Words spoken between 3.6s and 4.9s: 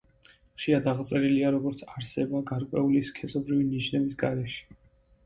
ნიშნების გარეშე.